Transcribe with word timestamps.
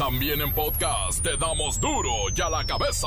También 0.00 0.40
en 0.40 0.50
podcast 0.54 1.22
te 1.22 1.36
damos 1.36 1.78
duro 1.78 2.10
y 2.34 2.40
a 2.40 2.48
la 2.48 2.64
cabeza. 2.64 3.06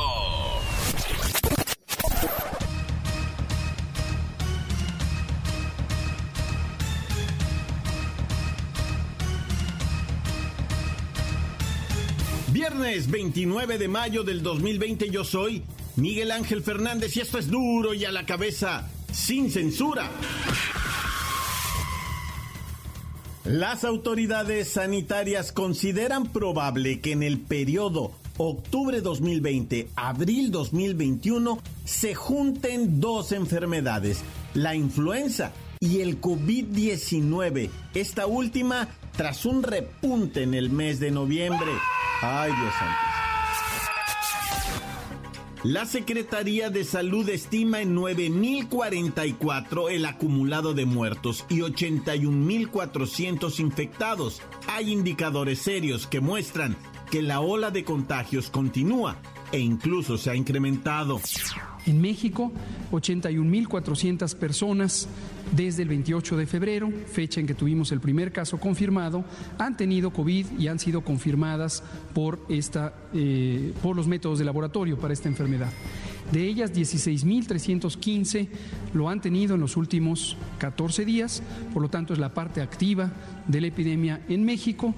Viernes 12.50 13.10
29 13.10 13.80
de 13.80 13.88
mayo 13.88 14.24
del 14.24 14.44
2020 14.44 15.10
yo 15.10 15.24
soy 15.24 15.64
Miguel 15.96 16.30
Ángel 16.30 16.62
Fernández 16.62 17.18
y 17.18 17.22
esto 17.22 17.40
es 17.40 17.50
duro 17.50 17.96
y 17.96 18.06
a 18.06 18.12
la 18.12 18.28
cabeza, 18.28 18.88
sin 19.12 19.50
censura. 19.50 20.12
Las 23.46 23.84
autoridades 23.84 24.70
sanitarias 24.70 25.52
consideran 25.52 26.32
probable 26.32 27.02
que 27.02 27.12
en 27.12 27.24
el 27.24 27.40
periodo 27.40 28.14
octubre 28.38 29.02
2020, 29.02 29.90
abril 29.98 30.50
2021 30.50 31.60
se 31.84 32.16
junten 32.16 33.02
dos 33.02 33.34
enfermedades, 33.34 34.24
la 34.54 34.76
influenza 34.76 35.52
y 35.82 36.00
el 36.00 36.22
COVID-19, 36.22 37.70
esta 37.94 38.28
última 38.28 38.88
tras 39.18 39.46
un 39.46 39.62
repunte 39.62 40.44
en 40.44 40.54
el 40.54 40.70
mes 40.70 41.02
de 41.02 41.12
noviembre. 41.12 41.72
Ay, 42.22 42.50
Dios 42.50 42.74
santo. 42.80 43.23
La 45.64 45.86
Secretaría 45.86 46.70
de 46.70 46.84
Salud 46.84 47.30
estima 47.30 47.80
en 47.80 47.96
9.044 47.96 49.90
el 49.90 50.06
acumulado 50.06 50.74
de 50.74 50.86
muertos 50.86 51.46
y 51.48 51.60
81.400 51.60 53.62
infectados. 53.62 54.42
Hay 54.68 54.92
indicadores 54.92 55.60
serios 55.60 56.06
que 56.06 56.20
muestran 56.20 56.76
que 57.10 57.22
la 57.22 57.40
ola 57.40 57.72
de 57.72 57.86
contagios 57.86 58.50
continúa 58.50 59.16
e 59.54 59.60
incluso 59.60 60.18
se 60.18 60.32
ha 60.32 60.36
incrementado. 60.36 61.22
En 61.86 62.02
México, 62.02 62.52
81.400 62.92 64.36
personas 64.36 65.08
desde 65.56 65.84
el 65.84 65.90
28 65.90 66.38
de 66.38 66.48
febrero, 66.48 66.92
fecha 67.12 67.40
en 67.40 67.48
que 67.48 67.54
tuvimos 67.54 67.92
el 67.92 68.00
primer 68.00 68.32
caso 68.32 68.60
confirmado, 68.60 69.24
han 69.58 69.78
tenido 69.78 70.12
COVID 70.12 70.60
y 70.60 70.68
han 70.68 70.80
sido 70.80 71.02
confirmadas 71.02 71.84
por, 72.14 72.40
esta, 72.50 72.94
eh, 73.14 73.74
por 73.82 73.96
los 73.96 74.08
métodos 74.08 74.40
de 74.40 74.46
laboratorio 74.46 74.98
para 74.98 75.14
esta 75.14 75.30
enfermedad. 75.30 75.72
De 76.32 76.48
ellas, 76.48 76.74
16.315 76.74 78.48
lo 78.94 79.10
han 79.10 79.22
tenido 79.22 79.56
en 79.56 79.62
los 79.62 79.78
últimos 79.78 80.38
14 80.58 81.06
días, 81.06 81.44
por 81.74 81.82
lo 81.82 81.90
tanto 81.90 82.14
es 82.14 82.20
la 82.20 82.34
parte 82.34 82.62
activa 82.62 83.12
de 83.48 83.62
la 83.62 83.68
epidemia 83.68 84.22
en 84.30 84.44
México 84.44 84.96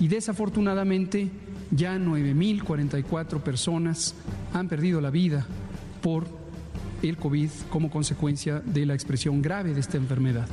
y 0.00 0.08
desafortunadamente 0.08 1.30
ya 1.70 1.96
9.044 1.96 3.40
personas 3.40 4.14
han 4.52 4.68
perdido 4.68 5.00
la 5.00 5.10
vida 5.10 5.46
por 6.02 6.41
el 7.08 7.16
COVID 7.16 7.50
como 7.70 7.90
consecuencia 7.90 8.60
de 8.60 8.86
la 8.86 8.94
expresión 8.94 9.42
grave 9.42 9.74
de 9.74 9.80
esta 9.80 9.96
enfermedad. 9.96 10.48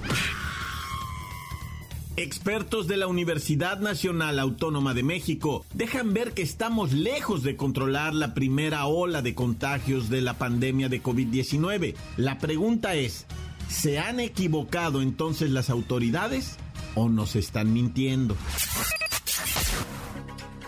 Expertos 2.19 2.87
de 2.87 2.97
la 2.97 3.07
Universidad 3.07 3.79
Nacional 3.79 4.39
Autónoma 4.39 4.93
de 4.93 5.03
México 5.03 5.65
dejan 5.73 6.13
ver 6.13 6.33
que 6.33 6.41
estamos 6.41 6.91
lejos 6.91 7.43
de 7.43 7.55
controlar 7.55 8.13
la 8.13 8.33
primera 8.33 8.85
ola 8.87 9.21
de 9.21 9.33
contagios 9.33 10.09
de 10.09 10.19
la 10.19 10.33
pandemia 10.37 10.89
de 10.89 11.01
COVID-19. 11.01 11.95
La 12.17 12.37
pregunta 12.37 12.95
es, 12.95 13.25
¿se 13.69 13.99
han 13.99 14.19
equivocado 14.19 15.01
entonces 15.01 15.49
las 15.49 15.69
autoridades 15.69 16.57
o 16.95 17.07
nos 17.07 17.37
están 17.37 17.71
mintiendo? 17.71 18.35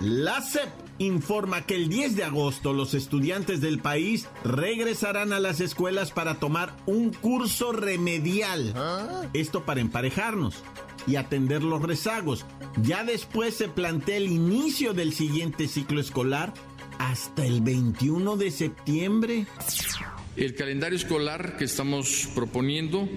La 0.01 0.41
CEP 0.41 0.67
informa 0.97 1.67
que 1.67 1.75
el 1.75 1.87
10 1.87 2.15
de 2.15 2.23
agosto 2.23 2.73
los 2.73 2.95
estudiantes 2.95 3.61
del 3.61 3.77
país 3.77 4.27
regresarán 4.43 5.31
a 5.31 5.39
las 5.39 5.59
escuelas 5.59 6.09
para 6.09 6.39
tomar 6.39 6.75
un 6.87 7.11
curso 7.13 7.71
remedial. 7.71 8.73
Esto 9.33 9.63
para 9.63 9.79
emparejarnos 9.79 10.63
y 11.05 11.17
atender 11.17 11.61
los 11.61 11.83
rezagos. 11.83 12.47
Ya 12.81 13.03
después 13.03 13.53
se 13.53 13.67
plantea 13.67 14.17
el 14.17 14.31
inicio 14.31 14.95
del 14.95 15.13
siguiente 15.13 15.67
ciclo 15.67 16.01
escolar 16.01 16.51
hasta 16.97 17.45
el 17.45 17.61
21 17.61 18.37
de 18.37 18.49
septiembre. 18.49 19.45
El 20.35 20.55
calendario 20.55 20.97
escolar 20.97 21.57
que 21.57 21.65
estamos 21.65 22.27
proponiendo, 22.33 23.07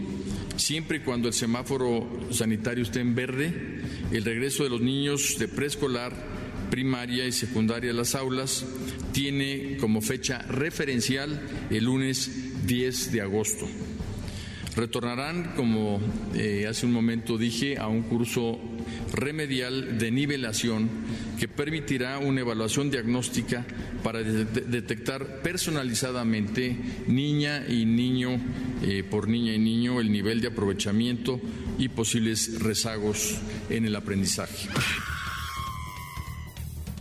siempre 0.57 0.99
y 0.99 1.01
cuando 1.01 1.29
el 1.29 1.35
semáforo 1.35 2.07
sanitario 2.31 2.83
esté 2.83 3.01
en 3.01 3.15
verde, 3.15 3.81
el 4.13 4.23
regreso 4.23 4.65
de 4.65 4.71
los 4.71 4.83
niños 4.83 5.39
de 5.39 5.49
preescolar 5.49 6.44
primaria 6.71 7.27
y 7.27 7.33
secundaria 7.33 7.93
las 7.93 8.15
aulas 8.15 8.65
tiene 9.13 9.77
como 9.79 10.01
fecha 10.01 10.39
referencial 10.43 11.41
el 11.71 11.85
lunes 11.85 12.67
10 12.67 13.13
de 13.13 13.21
agosto. 13.21 13.67
Retornarán, 14.77 15.53
como 15.55 16.01
eh, 16.35 16.67
hace 16.69 16.85
un 16.85 16.93
momento 16.93 17.39
dije, 17.39 17.79
a 17.79 17.87
un 17.87 18.03
curso 18.03 18.59
remedial 19.13 19.99
de 19.99 20.11
nivelación 20.11 20.91
que 21.39 21.47
permitirá 21.47 22.19
una 22.19 22.41
evaluación 22.41 22.91
diagnóstica 22.91 23.65
para 24.03 24.23
detectar 24.23 25.43
personalizadamente 25.43 26.77
niña 27.07 27.65
y 27.69 27.85
niño, 27.85 28.41
eh, 28.83 29.05
por 29.09 29.29
niña 29.29 29.55
y 29.55 29.59
niño, 29.59 30.01
el 30.01 30.11
nivel 30.11 30.41
de 30.41 30.49
aprovechamiento 30.49 31.41
y 31.79 31.89
posibles 31.89 32.61
rezagos 32.61 33.37
en 33.71 33.85
el 33.87 33.95
aprendizaje. 33.95 34.69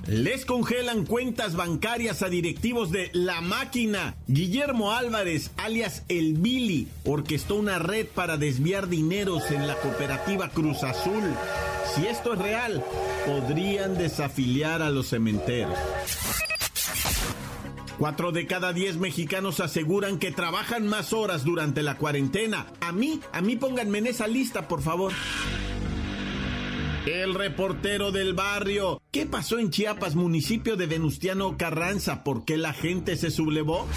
Les 0.08 0.46
congelan 0.46 1.06
cuentas 1.06 1.56
bancarias 1.56 2.24
a 2.24 2.30
directivos 2.30 2.92
de 2.92 3.10
La 3.14 3.40
Máquina. 3.40 4.16
Guillermo 4.28 4.92
Álvarez, 4.92 5.52
alias 5.56 6.04
El 6.10 6.34
Billy, 6.34 6.90
orquestó 7.06 7.56
una 7.56 7.80
red 7.80 8.08
para 8.08 8.36
desviar 8.36 8.90
dineros 8.90 9.50
en 9.50 9.66
la 9.66 9.76
cooperativa 9.76 10.50
Cruz 10.50 10.84
Azul. 10.84 11.24
Si 11.96 12.06
esto 12.06 12.34
es 12.34 12.40
real, 12.40 12.84
podrían 13.26 13.98
desafiliar 13.98 14.82
a 14.82 14.90
los 14.90 15.08
cementeros. 15.08 15.78
Cuatro 17.98 18.34
de 18.34 18.46
cada 18.46 18.74
diez 18.74 18.98
mexicanos 18.98 19.62
aseguran 19.62 20.20
que 20.20 20.32
trabajan 20.32 20.86
más 20.86 21.14
horas 21.14 21.46
durante 21.46 21.82
la 21.82 21.98
cuarentena. 21.98 22.66
A 22.82 22.92
mí, 22.92 23.22
a 23.32 23.40
mí 23.40 23.56
pónganme 23.56 24.00
en 24.00 24.08
esa 24.08 24.28
lista, 24.28 24.68
por 24.68 24.82
favor. 24.82 25.14
El 27.06 27.34
reportero 27.34 28.14
del 28.14 28.34
barrio. 28.34 29.02
¿Qué 29.12 29.26
pasó 29.26 29.60
en 29.60 29.72
Chiapas, 29.72 30.16
municipio 30.16 30.78
de 30.78 30.86
Venustiano 30.86 31.58
Carranza? 31.58 32.24
¿Por 32.24 32.46
qué 32.46 32.56
la 32.56 32.72
gente 32.72 33.18
se 33.18 33.30
sublevó? 33.30 33.88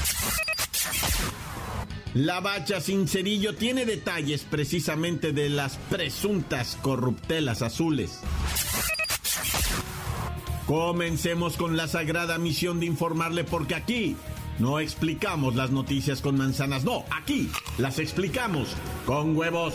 La 2.15 2.41
bacha 2.41 2.81
sin 2.81 3.07
cerillo 3.07 3.55
tiene 3.55 3.87
detalles 3.87 4.43
precisamente 4.43 5.33
de 5.33 5.51
las 5.51 5.77
presuntas 5.89 6.77
corruptelas 6.83 7.63
azules. 7.63 8.23
Comencemos 10.67 11.57
con 11.57 11.77
la 11.77 11.87
sagrada 11.87 12.39
misión 12.39 12.81
de 12.81 12.87
informarle 12.87 13.45
porque 13.45 13.77
aquí 13.77 14.17
no 14.59 14.81
explicamos 14.81 15.55
las 15.55 15.71
noticias 15.71 16.21
con 16.21 16.37
manzanas, 16.39 16.83
no, 16.83 17.05
aquí 17.11 17.51
las 17.79 18.01
explicamos 18.01 18.75
con 19.05 19.37
huevos. 19.37 19.75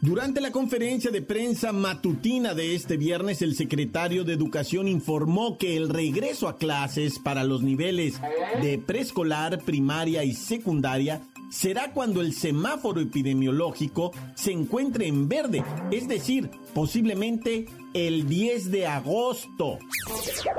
Durante 0.00 0.40
la 0.40 0.52
conferencia 0.52 1.10
de 1.10 1.22
prensa 1.22 1.72
matutina 1.72 2.54
de 2.54 2.76
este 2.76 2.96
viernes, 2.96 3.42
el 3.42 3.56
secretario 3.56 4.22
de 4.22 4.32
Educación 4.32 4.86
informó 4.86 5.58
que 5.58 5.76
el 5.76 5.88
regreso 5.88 6.46
a 6.46 6.56
clases 6.56 7.18
para 7.18 7.42
los 7.42 7.62
niveles 7.62 8.20
de 8.62 8.78
preescolar, 8.78 9.58
primaria 9.64 10.22
y 10.22 10.34
secundaria 10.34 11.22
será 11.50 11.92
cuando 11.92 12.20
el 12.20 12.32
semáforo 12.32 13.00
epidemiológico 13.00 14.12
se 14.36 14.52
encuentre 14.52 15.08
en 15.08 15.28
verde, 15.28 15.64
es 15.90 16.06
decir, 16.06 16.48
posiblemente 16.74 17.66
el 17.92 18.28
10 18.28 18.70
de 18.70 18.86
agosto. 18.86 19.78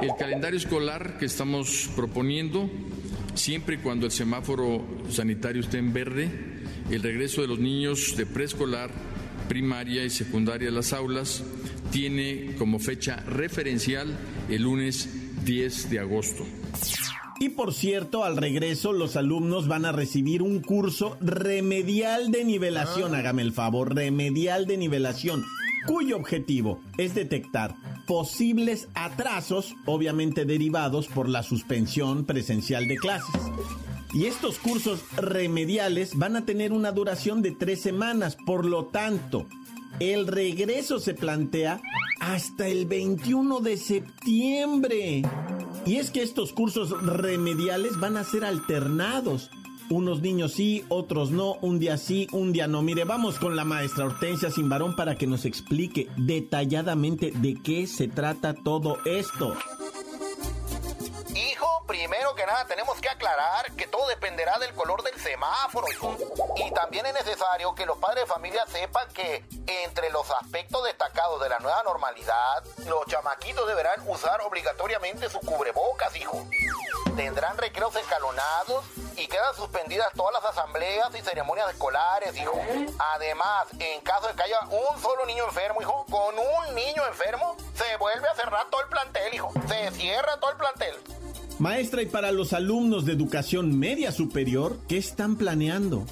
El 0.02 0.16
calendario 0.18 0.58
escolar 0.58 1.18
que 1.18 1.26
estamos 1.26 1.90
proponiendo, 1.96 2.70
siempre 3.36 3.76
y 3.76 3.78
cuando 3.78 4.06
el 4.06 4.12
semáforo 4.12 4.84
sanitario 5.10 5.62
esté 5.62 5.78
en 5.78 5.94
verde, 5.94 6.30
el 6.90 7.04
regreso 7.04 7.42
de 7.42 7.48
los 7.48 7.60
niños 7.60 8.16
de 8.18 8.26
preescolar, 8.26 8.90
primaria 9.50 10.06
y 10.06 10.10
secundaria 10.10 10.70
de 10.70 10.76
las 10.76 10.94
aulas 10.94 11.44
tiene 11.92 12.56
como 12.58 12.80
fecha 12.80 13.18
referencial 13.28 14.18
el 14.48 14.62
lunes 14.62 15.10
10 15.44 15.90
de 15.90 16.00
agosto. 16.00 16.46
Y 17.42 17.50
por 17.50 17.74
cierto, 17.74 18.24
al 18.24 18.38
regreso 18.38 18.94
los 18.94 19.16
alumnos 19.16 19.68
van 19.68 19.86
a 19.86 19.92
recibir 19.92 20.42
un 20.42 20.62
curso 20.62 21.18
remedial 21.20 22.32
de 22.32 22.44
nivelación, 22.44 23.16
ah. 23.16 23.20
hágame 23.20 23.42
el 23.42 23.54
favor, 23.54 23.96
remedial 23.96 24.66
de 24.68 24.78
nivelación, 24.78 25.46
cuyo 25.88 26.18
objetivo 26.18 26.82
es 26.98 27.16
detectar 27.16 27.76
posibles 28.08 28.88
atrasos, 28.94 29.76
obviamente 29.86 30.46
derivados 30.46 31.08
por 31.08 31.30
la 31.30 31.44
suspensión 31.44 32.26
presencial 32.26 32.88
de 32.88 32.98
clases. 32.98 33.42
Y 34.12 34.26
estos 34.26 34.58
cursos 34.58 35.04
remediales 35.18 36.18
van 36.18 36.36
a 36.36 36.46
tener 36.46 36.72
una 36.72 36.92
duración 36.92 37.44
de 37.44 37.52
tres 37.52 37.82
semanas, 37.82 38.36
por 38.36 38.66
lo 38.66 38.86
tanto, 38.86 39.46
el 40.00 40.26
regreso 40.26 41.00
se 41.00 41.14
plantea 41.14 41.80
hasta 42.20 42.68
el 42.68 42.88
21 42.88 43.60
de 43.60 43.78
septiembre. 43.78 45.22
Y 45.86 45.98
es 45.98 46.10
que 46.10 46.24
estos 46.24 46.54
cursos 46.54 46.90
remediales 47.04 48.00
van 48.00 48.18
a 48.18 48.24
ser 48.24 48.46
alternados. 48.46 49.52
Unos 49.92 50.22
niños 50.22 50.54
sí, 50.54 50.84
otros 50.90 51.32
no, 51.32 51.56
un 51.62 51.80
día 51.80 51.98
sí, 51.98 52.28
un 52.32 52.52
día 52.52 52.68
no. 52.68 52.82
Mire, 52.82 53.04
vamos 53.04 53.38
con 53.38 53.56
la 53.56 53.66
maestra 53.66 54.06
Hortensia 54.06 54.50
Simbarón 54.50 54.96
para 54.96 55.16
que 55.16 55.28
nos 55.28 55.46
explique 55.46 56.08
detalladamente 56.18 57.32
de 57.32 57.56
qué 57.56 57.86
se 57.86 58.08
trata 58.08 58.54
todo 58.54 58.98
esto 59.06 59.56
que 62.40 62.46
nada 62.46 62.64
tenemos 62.64 63.02
que 63.02 63.10
aclarar 63.10 63.70
que 63.74 63.86
todo 63.88 64.08
dependerá 64.08 64.58
del 64.60 64.74
color 64.74 65.04
del 65.04 65.20
semáforo. 65.20 65.88
Y 66.56 66.72
también 66.72 67.06
es 67.06 67.14
necesario 67.14 67.76
que 67.76 67.86
los 67.86 67.98
padres 67.98 68.24
de 68.24 68.28
familia 68.28 68.66
sepan 68.68 69.10
que 69.10 69.44
entre 69.68 70.10
los 70.10 70.32
aspectos 70.32 70.86
destacados 70.86 71.42
de 71.42 71.50
la 71.50 71.60
nueva 71.60 71.84
normalidad, 71.84 72.64
los 72.86 73.06
chamaquitos 73.08 73.68
deberán 73.68 74.08
usar 74.08 74.40
obligatoriamente 74.40 75.30
su 75.30 75.42
cubrebocas, 75.42 76.16
hijo. 76.16 76.46
Tendrán 77.18 77.58
recreos 77.58 77.94
escalonados 77.98 78.86
y 79.18 79.28
quedan 79.28 79.54
suspendidas 79.54 80.08
todas 80.14 80.42
las 80.42 80.46
asambleas 80.46 81.14
y 81.16 81.22
ceremonias 81.22 81.70
escolares, 81.72 82.38
hijo. 82.38 82.58
Además, 83.16 83.68
en 83.80 84.00
caso 84.00 84.28
de 84.28 84.36
que 84.36 84.44
haya 84.44 84.62
un 84.62 85.02
solo 85.02 85.26
niño 85.26 85.44
enfermo, 85.44 85.82
hijo, 85.82 86.06
con 86.10 86.40
un 86.40 86.74
niño 86.74 87.06
enfermo, 87.06 87.58
se 87.76 87.98
vuelve 87.98 88.30
a 88.30 88.36
cerrar 88.36 88.70
todo 88.70 88.80
el 88.80 88.88
plantel, 88.88 89.34
hijo. 89.34 89.52
Se 89.68 89.92
cierra 89.92 90.40
todo 90.40 90.52
el 90.52 90.58
plantel. 90.58 91.19
Maestra, 91.60 92.02
y 92.02 92.06
para 92.06 92.32
los 92.32 92.54
alumnos 92.54 93.06
de 93.06 93.12
educación 93.12 93.78
media 93.78 94.14
superior, 94.14 94.78
¿qué 94.88 94.98
están 94.98 95.36
planeando? 95.36 96.06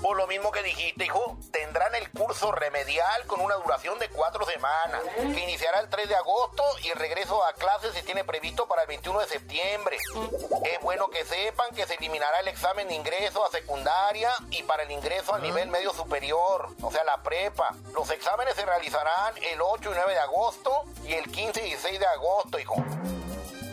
Por 0.00 0.16
lo 0.16 0.28
mismo 0.28 0.52
que 0.52 0.62
dijiste, 0.62 1.06
hijo, 1.06 1.36
tendrán 1.50 1.92
el 1.96 2.08
curso 2.10 2.52
remedial 2.52 3.26
con 3.26 3.40
una 3.40 3.56
duración 3.56 3.98
de 3.98 4.08
cuatro 4.10 4.46
semanas, 4.46 5.00
que 5.16 5.42
iniciará 5.42 5.80
el 5.80 5.88
3 5.88 6.08
de 6.08 6.14
agosto 6.14 6.62
y 6.84 6.88
el 6.90 6.98
regreso 7.00 7.44
a 7.44 7.52
clases 7.54 7.92
se 7.94 8.04
tiene 8.04 8.22
previsto 8.22 8.68
para 8.68 8.82
el 8.82 8.88
21 8.88 9.18
de 9.20 9.26
septiembre. 9.26 9.96
Es 9.96 10.80
bueno 10.82 11.08
que 11.10 11.24
sepan 11.24 11.74
que 11.74 11.84
se 11.84 11.94
eliminará 11.94 12.38
el 12.38 12.48
examen 12.48 12.86
de 12.86 12.94
ingreso 12.94 13.44
a 13.44 13.50
secundaria 13.50 14.30
y 14.50 14.62
para 14.62 14.84
el 14.84 14.90
ingreso 14.92 15.34
al 15.34 15.42
nivel 15.42 15.68
medio 15.68 15.92
superior, 15.94 16.68
o 16.80 16.92
sea, 16.92 17.02
la 17.02 17.20
prepa. 17.24 17.74
Los 17.92 18.08
exámenes 18.10 18.54
se 18.54 18.64
realizarán 18.64 19.34
el 19.52 19.60
8 19.60 19.90
y 19.90 19.94
9 19.96 20.12
de 20.12 20.20
agosto 20.20 20.70
y 21.04 21.14
el 21.14 21.28
15 21.28 21.60
y 21.60 21.70
16 21.70 21.98
de 21.98 22.06
agosto, 22.06 22.60
hijo. 22.60 22.76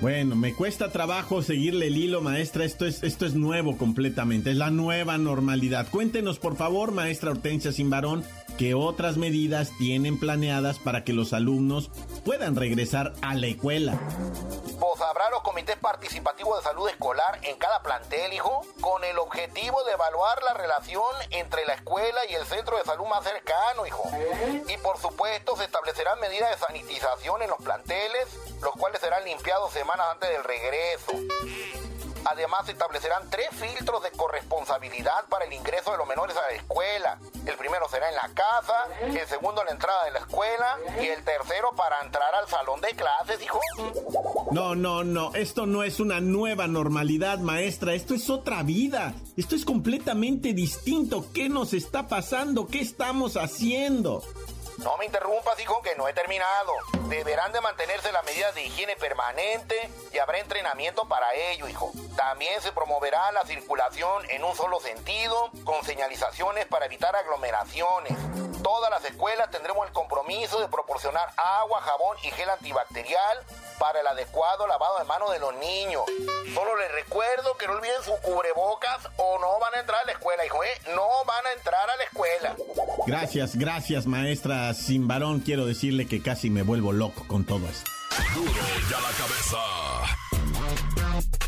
Bueno, 0.01 0.37
me 0.37 0.53
cuesta 0.53 0.93
trabajo 0.93 1.41
seguirle 1.41 1.87
el 1.87 1.97
hilo, 1.97 2.21
maestra. 2.21 2.63
Esto 2.63 2.85
es, 2.85 3.03
esto 3.03 3.25
es 3.25 3.35
nuevo 3.35 3.77
completamente. 3.77 4.51
Es 4.51 4.55
la 4.55 4.71
nueva 4.71 5.17
normalidad. 5.17 5.89
Cuéntenos, 5.91 6.39
por 6.39 6.55
favor, 6.55 6.93
maestra 6.93 7.31
Hortensia 7.31 7.73
Simbarón, 7.73 8.23
qué 8.59 8.73
otras 8.73 9.15
medidas 9.15 9.71
tienen 9.77 10.19
planeadas 10.19 10.79
para 10.79 11.05
que 11.05 11.13
los 11.13 11.31
alumnos 11.31 11.89
puedan 12.25 12.57
regresar 12.57 13.13
a 13.21 13.33
la 13.33 13.47
escuela. 13.47 13.97
Pues 14.77 15.01
habrá 15.01 15.29
los 15.29 15.43
comités 15.43 15.77
participativos 15.77 16.57
de 16.57 16.63
salud 16.65 16.89
escolar 16.89 17.39
en 17.43 17.57
cada 17.57 17.81
plantel, 17.81 18.33
hijo, 18.33 18.65
con 18.81 19.01
el 19.05 19.17
objetivo 19.17 19.81
de 19.85 19.93
evaluar 19.93 20.43
la 20.43 20.55
relación 20.55 21.05
entre 21.29 21.65
la 21.65 21.75
escuela 21.75 22.19
y 22.29 22.35
el 22.35 22.45
centro 22.45 22.77
de 22.77 22.83
salud 22.83 23.05
más 23.05 23.23
cercano, 23.23 23.87
hijo. 23.87 24.03
Y 24.67 24.75
por 24.79 24.97
supuesto 24.97 25.55
se 25.55 25.63
establecerán 25.63 26.19
medidas 26.19 26.49
de 26.51 26.65
sanitización 26.65 27.41
en 27.41 27.49
los 27.49 27.59
planteles, 27.59 28.27
los 28.61 28.73
cuales 28.73 28.99
serán 28.99 29.23
limpiados 29.23 29.71
semanas 29.71 30.05
antes 30.11 30.29
del 30.31 30.43
regreso. 30.43 31.78
Además, 32.25 32.65
se 32.65 32.73
establecerán 32.73 33.29
tres 33.29 33.47
filtros 33.51 34.03
de 34.03 34.11
corresponsabilidad 34.11 35.25
para 35.29 35.45
el 35.45 35.53
ingreso 35.53 35.91
de 35.91 35.97
los 35.97 36.07
menores 36.07 36.35
a 36.37 36.41
la 36.41 36.55
escuela. 36.55 37.19
El 37.45 37.55
primero 37.57 37.87
será 37.89 38.09
en 38.09 38.15
la 38.15 38.29
casa, 38.33 38.87
el 39.01 39.27
segundo 39.27 39.61
en 39.61 39.67
la 39.67 39.73
entrada 39.73 40.05
de 40.05 40.11
la 40.11 40.19
escuela 40.19 40.77
y 41.01 41.07
el 41.07 41.23
tercero 41.23 41.71
para 41.75 42.01
entrar 42.01 42.33
al 42.35 42.47
salón 42.47 42.81
de 42.81 42.89
clases, 42.89 43.41
hijo. 43.41 43.59
No, 44.51 44.75
no, 44.75 45.03
no, 45.03 45.33
esto 45.35 45.65
no 45.65 45.83
es 45.83 45.99
una 45.99 46.19
nueva 46.19 46.67
normalidad, 46.67 47.39
maestra, 47.39 47.93
esto 47.93 48.13
es 48.13 48.29
otra 48.29 48.63
vida. 48.63 49.13
Esto 49.37 49.55
es 49.55 49.65
completamente 49.65 50.53
distinto. 50.53 51.25
¿Qué 51.33 51.49
nos 51.49 51.73
está 51.73 52.07
pasando? 52.07 52.67
¿Qué 52.67 52.81
estamos 52.81 53.37
haciendo? 53.37 54.21
No 54.83 54.95
me 54.97 55.05
interrumpas, 55.05 55.59
hijo, 55.59 55.81
que 55.81 55.95
no 55.95 56.07
he 56.07 56.13
terminado. 56.13 56.73
Deberán 57.09 57.51
de 57.51 57.59
mantenerse 57.59 58.13
las 58.13 58.23
medidas 58.23 58.55
de 58.55 58.63
higiene 58.63 58.95
permanente 58.95 59.89
y 60.13 60.19
habrá 60.19 60.39
entrenamiento 60.39 61.05
para 61.07 61.33
ello, 61.33 61.67
hijo. 61.67 61.91
También 62.15 62.61
se 62.61 62.71
promoverá 62.71 63.31
la 63.33 63.45
circulación 63.45 64.23
en 64.29 64.43
un 64.43 64.55
solo 64.55 64.79
sentido, 64.79 65.51
con 65.65 65.83
señalizaciones 65.83 66.65
para 66.67 66.85
evitar 66.85 67.13
aglomeraciones. 67.13 68.13
Todas 68.63 68.89
las 68.89 69.03
escuelas 69.03 69.51
tendremos 69.51 69.85
el 69.85 69.93
compromiso 69.93 70.61
de 70.61 70.69
proporcionar 70.69 71.29
agua, 71.35 71.81
jabón 71.81 72.17
y 72.23 72.31
gel 72.31 72.49
antibacterial 72.49 73.45
para 73.79 74.01
el 74.01 74.07
adecuado 74.07 74.67
lavado 74.67 74.99
de 74.99 75.05
manos 75.05 75.31
de 75.31 75.39
los 75.39 75.55
niños. 75.55 76.03
Solo 76.53 76.77
les 76.77 76.91
recuerdo 76.91 77.55
que 77.57 77.67
no 77.67 77.73
olviden 77.73 78.03
sus 78.03 78.15
cubrebocas 78.19 79.07
o 79.17 79.39
no 79.39 79.59
van 79.59 79.75
a 79.75 79.79
entrar 79.79 80.01
a 80.03 80.05
la 80.05 80.11
escuela, 80.11 80.45
hijo, 80.45 80.63
¿eh? 80.63 80.93
No 80.93 81.07
van 81.25 81.45
a 81.45 81.53
entrar 81.53 81.89
a 81.89 81.95
la 81.97 82.03
escuela. 82.03 82.55
Gracias, 83.07 83.55
gracias, 83.55 84.05
maestra 84.05 84.73
Sin 84.73 85.07
varón. 85.07 85.39
Quiero 85.39 85.65
decirle 85.65 86.07
que 86.07 86.21
casi 86.21 86.49
me 86.49 86.63
vuelvo 86.63 86.91
loco 86.91 87.25
con 87.27 87.45
todo 87.45 87.67
esto. 87.67 87.89
Duro 88.35 88.51
ya 88.89 88.99
la 88.99 89.09
cabeza. 89.17 89.57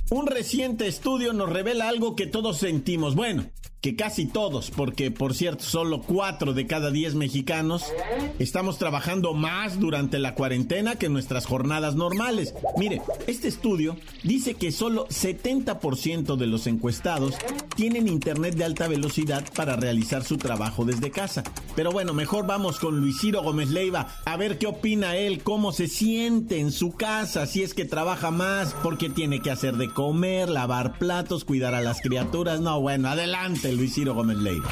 Un 0.10 0.28
reciente 0.28 0.88
estudio 0.88 1.34
nos 1.34 1.50
revela 1.50 1.88
algo 1.88 2.16
que 2.16 2.28
todos 2.28 2.58
sentimos. 2.58 3.16
Bueno, 3.16 3.46
que 3.82 3.96
casi 3.96 4.28
todos, 4.28 4.70
porque 4.70 5.10
por 5.10 5.34
cierto, 5.34 5.64
solo 5.64 6.04
cuatro 6.04 6.54
de 6.54 6.68
cada 6.68 6.92
diez 6.92 7.16
mexicanos 7.16 7.84
estamos 8.38 8.78
trabajando 8.78 9.34
más 9.34 9.80
durante 9.80 10.20
la 10.20 10.36
cuarentena 10.36 10.98
que 10.98 11.10
nuestras 11.10 11.48
jornadas 11.48 11.96
normales. 11.96 12.54
Mire, 12.78 13.02
este 13.26 13.48
estudio 13.48 13.98
dice 14.24 14.54
que 14.54 14.72
solo 14.72 15.08
70% 15.08 16.36
de 16.36 16.46
los 16.46 16.68
encuestados 16.68 17.36
tienen 17.76 18.08
internet 18.08 18.56
de 18.56 18.66
alta 18.66 18.88
velocidad 18.88 19.44
para 19.56 19.76
realizar 19.76 20.24
su 20.24 20.38
trabajo 20.38 20.86
desde 20.86 21.10
casa. 21.10 21.44
Pero 21.76 21.92
bueno, 21.92 22.14
mejor 22.14 22.46
vamos 22.46 22.80
con 22.80 23.00
Luis 23.00 23.20
Ciro 23.20 23.42
Gómez 23.42 23.70
Leiva 23.70 24.10
a 24.26 24.38
ver 24.38 24.60
qué 24.60 24.68
opina 24.68 25.16
él, 25.16 25.42
cómo 25.42 25.72
se 25.72 25.88
siente 25.88 26.60
en 26.60 26.72
su 26.72 26.92
casa, 26.92 27.48
si 27.48 27.64
es 27.64 27.74
que 27.74 27.86
trabaja 27.86 28.30
más, 28.30 28.76
porque 28.84 29.10
tiene 29.10 29.42
que 29.42 29.50
hacer 29.50 29.78
de 29.78 29.92
comer, 29.92 30.50
lavar 30.50 31.00
platos, 31.00 31.46
cuidar 31.46 31.74
a 31.74 31.82
las 31.82 32.00
criaturas. 32.02 32.62
No, 32.62 32.80
bueno, 32.80 33.10
adelante. 33.10 33.71
Luis 33.76 33.94
Ciro 33.94 34.14
Gómez 34.14 34.38
Leiva. 34.38 34.70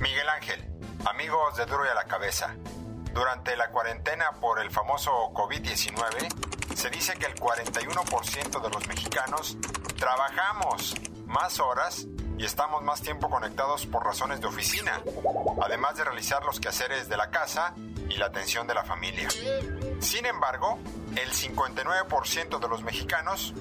Miguel 0.00 0.28
Ángel, 0.28 0.64
amigos 1.04 1.56
de 1.56 1.66
Duro 1.66 1.84
y 1.84 1.88
a 1.88 1.94
la 1.94 2.04
Cabeza. 2.04 2.54
Durante 3.12 3.56
la 3.56 3.68
cuarentena 3.70 4.32
por 4.40 4.60
el 4.60 4.70
famoso 4.70 5.10
COVID-19, 5.34 6.74
se 6.74 6.90
dice 6.90 7.14
que 7.14 7.26
el 7.26 7.34
41% 7.34 8.62
de 8.62 8.70
los 8.70 8.86
mexicanos 8.88 9.56
trabajamos 9.96 10.94
más 11.26 11.60
horas 11.60 12.06
y 12.38 12.44
estamos 12.44 12.82
más 12.82 13.02
tiempo 13.02 13.28
conectados 13.28 13.86
por 13.86 14.04
razones 14.04 14.40
de 14.40 14.46
oficina, 14.46 15.02
además 15.62 15.96
de 15.96 16.04
realizar 16.04 16.42
los 16.44 16.58
quehaceres 16.58 17.08
de 17.08 17.16
la 17.16 17.30
casa 17.30 17.74
y 18.08 18.16
la 18.16 18.26
atención 18.26 18.66
de 18.66 18.74
la 18.74 18.84
familia. 18.84 19.28
Sin 20.00 20.24
embargo, 20.24 20.78
el 21.16 21.30
59% 21.32 22.58
de 22.58 22.68
los 22.68 22.82
mexicanos 22.82 23.52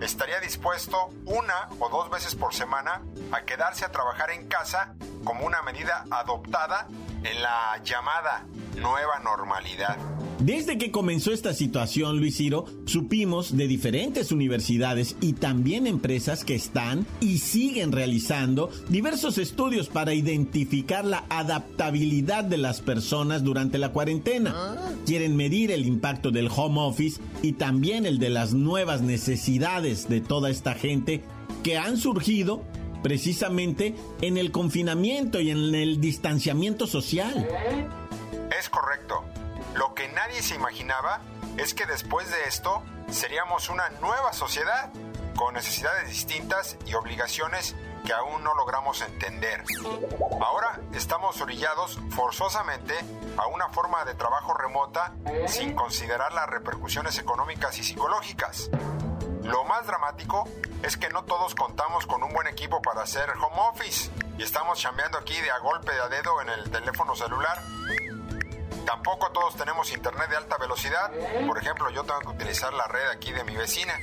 estaría 0.00 0.40
dispuesto 0.40 1.08
una 1.24 1.68
o 1.78 1.88
dos 1.88 2.10
veces 2.10 2.34
por 2.34 2.54
semana 2.54 3.02
a 3.32 3.44
quedarse 3.44 3.84
a 3.84 3.92
trabajar 3.92 4.30
en 4.30 4.46
casa 4.46 4.94
como 5.24 5.46
una 5.46 5.62
medida 5.62 6.04
adoptada 6.10 6.88
en 7.24 7.42
la 7.42 7.80
llamada 7.84 8.46
nueva 8.76 9.18
normalidad. 9.20 9.96
Desde 10.38 10.78
que 10.78 10.92
comenzó 10.92 11.32
esta 11.32 11.52
situación, 11.52 12.18
Luis 12.20 12.36
Ciro, 12.36 12.66
supimos 12.86 13.56
de 13.56 13.66
diferentes 13.66 14.30
universidades 14.30 15.16
y 15.20 15.32
también 15.32 15.88
empresas 15.88 16.44
que 16.44 16.54
están 16.54 17.06
y 17.20 17.38
siguen 17.38 17.90
realizando 17.90 18.70
diversos 18.88 19.36
estudios 19.38 19.88
para 19.88 20.14
identificar 20.14 21.04
la 21.04 21.24
adaptabilidad 21.28 22.44
de 22.44 22.56
las 22.56 22.80
personas 22.80 23.42
durante 23.42 23.78
la 23.78 23.90
cuarentena. 23.90 24.54
Ah. 24.54 24.76
Quieren 25.04 25.34
medir 25.34 25.72
el 25.72 25.84
impacto 25.84 26.30
del 26.30 26.48
home 26.54 26.82
office 26.82 27.20
y 27.42 27.54
también 27.54 28.06
el 28.06 28.20
de 28.20 28.30
las 28.30 28.54
nuevas 28.54 29.00
necesidades 29.02 30.08
de 30.08 30.20
toda 30.20 30.50
esta 30.50 30.74
gente 30.74 31.24
que 31.64 31.78
han 31.78 31.96
surgido 31.96 32.62
precisamente 33.02 33.94
en 34.20 34.36
el 34.38 34.52
confinamiento 34.52 35.40
y 35.40 35.50
en 35.50 35.74
el 35.74 36.00
distanciamiento 36.00 36.86
social. 36.86 37.48
Es 38.58 38.68
correcto. 38.68 39.24
Lo 39.74 39.94
que 39.94 40.08
nadie 40.08 40.42
se 40.42 40.54
imaginaba 40.54 41.20
es 41.56 41.74
que 41.74 41.86
después 41.86 42.30
de 42.30 42.44
esto 42.48 42.82
seríamos 43.10 43.68
una 43.68 43.88
nueva 44.00 44.32
sociedad, 44.32 44.90
con 45.36 45.54
necesidades 45.54 46.08
distintas 46.08 46.76
y 46.86 46.94
obligaciones 46.94 47.76
que 48.04 48.12
aún 48.12 48.42
no 48.42 48.54
logramos 48.54 49.00
entender. 49.02 49.62
Ahora 50.40 50.80
estamos 50.92 51.40
orillados 51.40 51.98
forzosamente 52.10 52.94
a 53.36 53.46
una 53.46 53.68
forma 53.68 54.04
de 54.04 54.14
trabajo 54.14 54.54
remota 54.54 55.14
sin 55.46 55.74
considerar 55.74 56.32
las 56.32 56.48
repercusiones 56.48 57.18
económicas 57.18 57.78
y 57.78 57.84
psicológicas. 57.84 58.70
Lo 59.48 59.64
más 59.64 59.86
dramático 59.86 60.46
es 60.82 60.98
que 60.98 61.08
no 61.08 61.24
todos 61.24 61.54
contamos 61.54 62.06
con 62.06 62.22
un 62.22 62.34
buen 62.34 62.46
equipo 62.48 62.82
para 62.82 63.02
hacer 63.02 63.30
home 63.30 63.56
office 63.70 64.10
y 64.36 64.42
estamos 64.42 64.78
chambeando 64.78 65.16
aquí 65.16 65.40
de 65.40 65.50
a 65.50 65.58
golpe 65.58 65.90
de 65.90 66.00
a 66.00 66.08
dedo 66.08 66.42
en 66.42 66.50
el 66.50 66.70
teléfono 66.70 67.16
celular. 67.16 67.58
Tampoco 68.84 69.30
todos 69.30 69.56
tenemos 69.56 69.90
internet 69.90 70.28
de 70.28 70.36
alta 70.36 70.58
velocidad. 70.58 71.10
Por 71.46 71.56
ejemplo, 71.56 71.88
yo 71.88 72.04
tengo 72.04 72.20
que 72.20 72.28
utilizar 72.28 72.74
la 72.74 72.86
red 72.88 73.08
aquí 73.08 73.32
de 73.32 73.42
mi 73.44 73.56
vecina. 73.56 73.94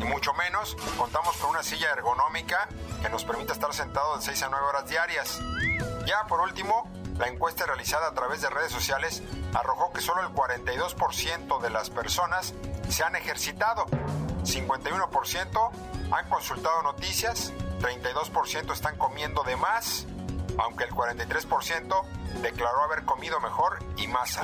Y 0.00 0.04
mucho 0.04 0.34
menos 0.34 0.76
contamos 0.96 1.36
con 1.36 1.50
una 1.50 1.62
silla 1.62 1.92
ergonómica 1.92 2.68
que 3.00 3.08
nos 3.08 3.24
permita 3.24 3.52
estar 3.52 3.72
sentados 3.72 4.18
de 4.18 4.26
6 4.26 4.42
a 4.42 4.48
9 4.48 4.66
horas 4.66 4.88
diarias. 4.88 5.38
Ya 6.06 6.24
por 6.26 6.40
último, 6.40 6.90
la 7.18 7.28
encuesta 7.28 7.66
realizada 7.66 8.08
a 8.08 8.14
través 8.14 8.40
de 8.40 8.50
redes 8.50 8.72
sociales 8.72 9.22
arrojó 9.54 9.92
que 9.92 10.00
solo 10.00 10.22
el 10.22 10.28
42% 10.28 11.60
de 11.60 11.70
las 11.70 11.90
personas 11.90 12.52
se 12.88 13.04
han 13.04 13.14
ejercitado, 13.16 13.86
51% 14.48 15.70
han 16.10 16.28
consultado 16.28 16.82
noticias, 16.82 17.52
32% 17.80 18.72
están 18.72 18.96
comiendo 18.96 19.42
de 19.44 19.56
más, 19.56 20.06
aunque 20.58 20.84
el 20.84 20.90
43% 20.90 22.04
declaró 22.42 22.82
haber 22.82 23.04
comido 23.04 23.40
mejor 23.40 23.78
y 23.96 24.06
más. 24.08 24.38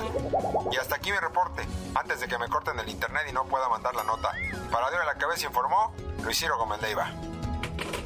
Y 0.70 0.76
hasta 0.76 0.96
aquí 0.96 1.10
mi 1.10 1.18
reporte, 1.18 1.66
antes 1.94 2.20
de 2.20 2.28
que 2.28 2.38
me 2.38 2.48
corten 2.48 2.78
el 2.78 2.88
internet 2.88 3.26
y 3.28 3.32
no 3.32 3.44
pueda 3.44 3.68
mandar 3.68 3.94
la 3.94 4.04
nota. 4.04 4.32
Para 4.70 4.90
Dios 4.90 5.00
de 5.00 5.06
la 5.06 5.14
Cabeza 5.14 5.46
informó 5.46 5.94
Luis 6.22 6.38
Ciro 6.38 6.58
Gómez. 6.58 6.74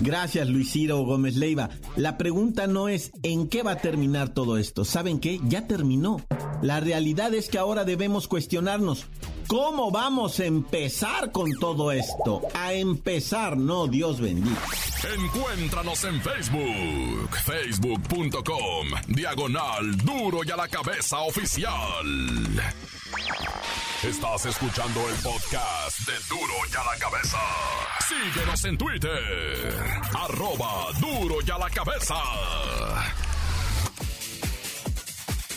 Gracias, 0.01 0.49
Luis 0.49 0.73
Ciro 0.73 0.99
Gómez 0.99 1.37
Leiva. 1.37 1.71
La 1.97 2.17
pregunta 2.17 2.67
no 2.67 2.89
es 2.89 3.11
en 3.23 3.49
qué 3.49 3.63
va 3.63 3.73
a 3.73 3.79
terminar 3.79 4.29
todo 4.31 4.59
esto. 4.59 4.85
¿Saben 4.85 5.21
qué? 5.21 5.41
Ya 5.45 5.67
terminó. 5.67 6.21
La 6.63 6.81
realidad 6.81 7.35
es 7.35 7.49
que 7.49 7.59
ahora 7.59 7.85
debemos 7.85 8.29
cuestionarnos. 8.29 9.07
¿Cómo 9.49 9.91
vamos 9.91 10.41
a 10.41 10.45
empezar 10.45 11.33
con 11.33 11.51
todo 11.59 11.91
esto? 11.91 12.43
A 12.55 12.75
empezar, 12.75 13.57
no, 13.57 13.87
Dios 13.87 14.21
bendito. 14.21 14.61
Encuéntranos 15.15 16.05
en 16.05 16.21
Facebook, 16.21 17.31
facebook.com, 17.47 18.89
diagonal 19.07 19.97
duro 19.99 20.41
y 20.45 20.51
a 20.51 20.57
la 20.57 20.69
cabeza 20.69 21.21
oficial. 21.21 22.05
Estás 24.05 24.47
escuchando 24.47 25.01
el 25.09 25.17
podcast 25.17 25.99
de 26.07 26.13
duro 26.29 26.53
y 26.73 26.77
a 26.77 26.85
la 26.85 26.99
cabeza. 27.01 27.39
Síguenos 28.09 28.65
en 28.65 28.79
Twitter, 28.79 29.75
arroba 30.15 30.93
duro 31.01 31.39
y 31.45 31.51
a 31.51 31.59
la 31.59 31.69
cabeza. 31.69 32.15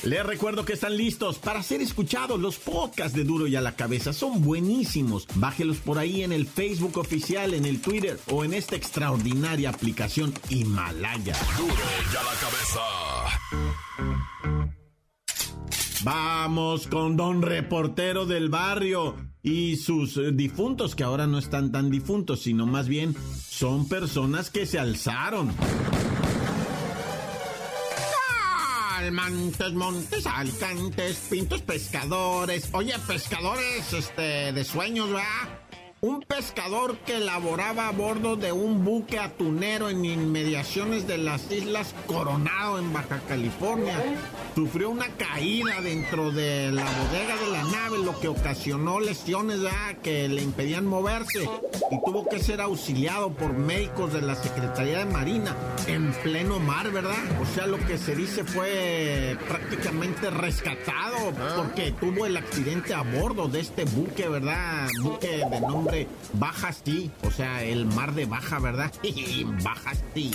Les 0.02 0.26
recuerdo 0.26 0.66
que 0.66 0.74
están 0.74 0.98
listos 0.98 1.38
para 1.38 1.62
ser 1.62 1.84
escuchados 1.84 2.40
los 2.40 2.58
podcasts 2.58 3.16
de 3.16 3.24
Duro 3.24 3.46
y 3.46 3.56
a 3.56 3.62
la 3.62 3.76
Cabeza. 3.76 4.12
Son 4.12 4.42
buenísimos. 4.42 5.28
Bájelos 5.36 5.78
por 5.78 6.00
ahí 6.00 6.24
en 6.24 6.32
el 6.32 6.48
Facebook 6.48 6.98
oficial, 6.98 7.54
en 7.54 7.66
el 7.66 7.80
Twitter 7.80 8.20
o 8.32 8.44
en 8.44 8.56
esta 8.56 8.76
extraordinaria 8.76 9.70
aplicación 9.70 10.34
Himalaya. 10.50 11.36
Duro 11.56 11.76
y 12.12 12.16
a 12.16 12.24
la 12.24 12.34
cabeza. 12.40 12.82
Vamos 16.04 16.88
con 16.88 17.16
don 17.16 17.44
reportero 17.44 18.26
del 18.26 18.50
barrio 18.50 19.16
y 19.44 19.76
sus 19.76 20.18
eh, 20.18 20.32
difuntos, 20.32 20.96
que 20.96 21.04
ahora 21.04 21.28
no 21.28 21.38
están 21.38 21.72
tan 21.72 21.92
difuntos, 21.92 22.42
sino 22.42 22.66
más 22.66 22.88
bien 22.88 23.16
son 23.48 23.88
personas 23.88 24.50
que 24.50 24.66
se 24.66 24.80
alzaron. 24.80 25.54
Montes, 29.12 29.74
montes, 29.74 30.28
alicantes, 30.28 31.28
pintos 31.30 31.62
pescadores. 31.62 32.70
Oye, 32.72 32.94
pescadores, 33.08 33.94
este, 33.94 34.54
de 34.54 34.64
sueños, 34.64 35.08
¿verdad? 35.08 35.60
Un 36.02 36.22
pescador 36.22 36.98
que 37.00 37.20
laboraba 37.20 37.88
a 37.88 37.92
bordo 37.92 38.36
de 38.36 38.52
un 38.52 38.84
buque 38.86 39.20
atunero 39.20 39.90
en 39.90 40.06
inmediaciones 40.06 41.08
de 41.08 41.18
las 41.18 41.52
Islas 41.52 41.94
Coronado 42.08 42.80
en 42.80 42.92
Baja 42.94 43.20
California 43.28 43.98
sufrió 44.56 44.90
una 44.90 45.08
caída 45.18 45.82
dentro 45.82 46.32
de 46.32 46.72
la 46.72 46.84
bodega 46.84 47.36
de 47.38 47.52
la 47.52 47.64
nave, 47.64 47.98
lo 48.00 48.20
que 48.20 48.28
ocasionó 48.28 49.00
lesiones 49.00 49.60
que 50.04 50.28
le 50.28 50.42
impedían 50.42 50.86
moverse 50.86 51.48
y 51.92 52.00
tuvo 52.06 52.28
que 52.28 52.40
ser 52.40 52.62
auxiliado 52.62 53.32
por 53.32 53.54
médicos 53.54 54.14
de 54.14 54.22
la 54.22 54.36
Secretaría 54.36 55.00
de 55.00 55.06
Marina 55.06 55.56
en 55.88 56.12
pleno 56.24 56.60
mar, 56.60 56.92
¿verdad? 56.92 57.18
O 57.42 57.46
sea, 57.46 57.68
lo 57.68 57.78
que 57.86 57.98
se 57.98 58.16
dice 58.16 58.44
fue 58.44 59.38
prácticamente 59.48 60.30
rescatado 60.30 61.18
porque 61.56 61.92
tuvo 61.92 62.26
el 62.26 62.38
accidente 62.38 62.94
a 62.94 63.02
bordo 63.02 63.48
de 63.48 63.60
este 63.60 63.86
buque, 63.86 64.28
¿verdad? 64.28 64.88
Buque 65.02 65.44
de 65.50 65.62
nombre 65.62 66.08
Baja 66.34 66.72
sí, 66.72 67.12
o 67.24 67.32
sea, 67.32 67.64
el 67.64 67.86
mar 67.86 68.14
de 68.14 68.26
Baja, 68.26 68.60
¿verdad? 68.60 68.92
Baja 69.64 69.94
sí. 70.14 70.32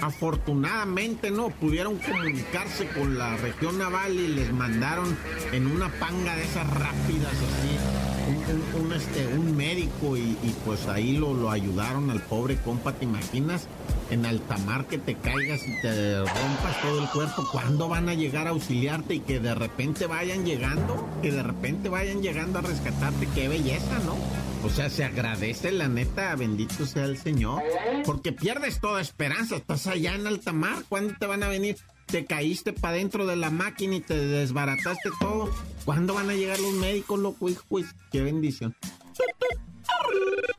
Afortunadamente 0.00 1.30
no 1.30 1.50
pudieron 1.50 1.98
comunicarse 1.98 2.88
con 2.88 3.18
la 3.18 3.36
región 3.46 3.78
naval 3.78 4.12
y 4.12 4.28
les 4.28 4.52
mandaron 4.52 5.16
en 5.52 5.66
una 5.68 5.88
panga 6.00 6.34
de 6.34 6.42
esas 6.42 6.68
rápidas 6.68 7.32
así. 7.32 7.78
Un, 8.76 8.92
este, 8.92 9.26
un 9.28 9.56
médico 9.56 10.16
y, 10.16 10.36
pues 10.64 10.86
ahí 10.88 11.16
lo, 11.16 11.32
lo 11.32 11.50
ayudaron 11.50 12.10
al 12.10 12.20
pobre 12.20 12.56
compa, 12.56 12.92
¿te 12.92 13.04
imaginas? 13.04 13.68
en 14.10 14.24
alta 14.24 14.56
mar 14.58 14.86
que 14.86 14.98
te 14.98 15.16
caigas 15.16 15.66
y 15.66 15.80
te 15.80 16.18
rompas 16.18 16.80
todo 16.80 17.02
el 17.02 17.08
cuerpo, 17.08 17.48
¿cuándo 17.50 17.88
van 17.88 18.08
a 18.08 18.14
llegar 18.14 18.46
a 18.46 18.50
auxiliarte 18.50 19.14
y 19.14 19.20
que 19.20 19.40
de 19.40 19.54
repente 19.54 20.06
vayan 20.06 20.44
llegando? 20.44 21.08
Que 21.22 21.32
de 21.32 21.42
repente 21.42 21.88
vayan 21.88 22.22
llegando 22.22 22.60
a 22.60 22.62
rescatarte, 22.62 23.28
qué 23.34 23.48
belleza, 23.48 23.98
¿no? 24.04 24.16
O 24.64 24.70
sea, 24.70 24.90
se 24.90 25.04
agradece 25.04 25.72
la 25.72 25.88
neta, 25.88 26.34
bendito 26.36 26.86
sea 26.86 27.04
el 27.04 27.18
Señor, 27.18 27.62
porque 28.04 28.32
pierdes 28.32 28.80
toda 28.80 29.00
esperanza, 29.00 29.56
estás 29.56 29.86
allá 29.86 30.14
en 30.14 30.26
alta 30.26 30.52
mar, 30.52 30.84
¿cuándo 30.88 31.14
te 31.18 31.26
van 31.26 31.42
a 31.42 31.48
venir? 31.48 31.76
Te 32.06 32.24
caíste 32.24 32.72
para 32.72 32.96
dentro 32.96 33.26
de 33.26 33.36
la 33.36 33.50
máquina 33.50 33.96
y 33.96 34.00
te 34.00 34.16
desbarataste 34.16 35.10
todo. 35.20 35.50
¿Cuándo 35.84 36.14
van 36.14 36.30
a 36.30 36.34
llegar 36.34 36.58
los 36.60 36.72
médicos, 36.74 37.18
loco? 37.18 37.48
Hijo, 37.48 37.64
qué 38.10 38.22
bendición. 38.22 38.74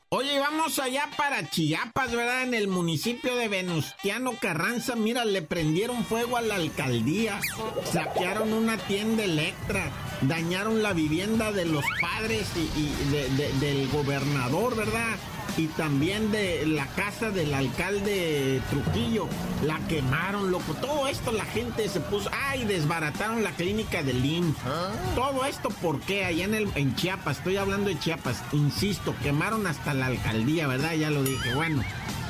Oye, 0.10 0.40
vamos 0.40 0.80
allá 0.80 1.10
para 1.18 1.50
Chiapas, 1.50 2.14
¿verdad? 2.14 2.44
En 2.44 2.54
el 2.54 2.70
municipio 2.70 3.36
de 3.36 3.50
Venustiano 3.50 4.34
Carranza, 4.40 4.96
mira, 4.96 5.26
le 5.26 5.42
prendieron 5.42 6.06
fuego 6.06 6.38
a 6.38 6.42
la 6.42 6.56
alcaldía, 6.56 7.42
saquearon 7.84 8.54
una 8.54 8.78
tienda 8.78 9.26
Electra, 9.26 9.92
dañaron 10.22 10.82
la 10.82 10.94
vivienda 10.94 11.52
de 11.52 11.66
los 11.66 11.84
padres 12.00 12.48
y, 12.56 13.60
del 13.60 13.90
gobernador, 13.90 14.78
¿verdad? 14.78 15.18
Y 15.56 15.68
también 15.68 16.32
de 16.32 16.66
la 16.66 16.86
casa 16.88 17.32
del 17.32 17.54
alcalde 17.54 18.62
Trujillo. 18.70 19.28
La 19.64 19.80
quemaron, 19.88 20.52
loco. 20.52 20.74
Todo 20.76 21.08
esto 21.08 21.32
la 21.32 21.46
gente 21.46 21.88
se 21.90 22.00
puso. 22.00 22.30
¡Ay! 22.48 22.66
Desbarataron 22.66 23.44
la 23.44 23.52
clínica 23.52 24.04
de 24.04 24.12
IMSS. 24.12 24.58
¿Ah? 24.66 24.92
Todo 25.16 25.46
esto 25.46 25.70
porque 25.82 26.26
allá 26.26 26.46
en, 26.46 26.54
el, 26.54 26.70
en 26.76 26.96
Chiapas, 26.96 27.38
estoy 27.38 27.58
hablando 27.58 27.90
de 27.90 28.00
Chiapas, 28.00 28.44
insisto, 28.52 29.16
quemaron 29.24 29.68
hasta 29.68 29.94
la 29.94 30.08
alcaldía, 30.08 30.68
¿verdad? 30.68 30.94
Ya 30.94 31.10
lo 31.10 31.24
dije. 31.24 31.54
Bueno, 31.56 31.84